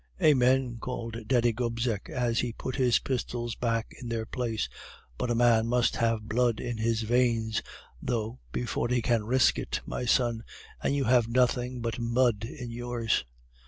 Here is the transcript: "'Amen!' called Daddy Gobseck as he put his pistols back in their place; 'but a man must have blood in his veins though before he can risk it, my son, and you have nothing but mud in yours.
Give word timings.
"'Amen!' 0.19 0.77
called 0.79 1.15
Daddy 1.27 1.53
Gobseck 1.53 2.09
as 2.09 2.39
he 2.39 2.53
put 2.53 2.75
his 2.75 2.97
pistols 2.97 3.53
back 3.53 3.93
in 4.01 4.09
their 4.09 4.25
place; 4.25 4.67
'but 5.15 5.29
a 5.29 5.35
man 5.35 5.67
must 5.67 5.97
have 5.97 6.27
blood 6.27 6.59
in 6.59 6.79
his 6.79 7.03
veins 7.03 7.61
though 8.01 8.39
before 8.51 8.87
he 8.87 9.03
can 9.03 9.23
risk 9.25 9.59
it, 9.59 9.81
my 9.85 10.05
son, 10.05 10.43
and 10.81 10.95
you 10.95 11.03
have 11.03 11.27
nothing 11.27 11.81
but 11.81 11.99
mud 11.99 12.43
in 12.43 12.71
yours. 12.71 13.25